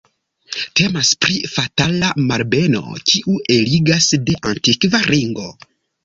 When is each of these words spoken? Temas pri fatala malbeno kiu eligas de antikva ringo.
Temas 0.79 1.09
pri 1.25 1.33
fatala 1.55 2.07
malbeno 2.29 2.81
kiu 3.11 3.35
eligas 3.57 4.07
de 4.31 4.39
antikva 4.53 5.03
ringo. 5.13 5.45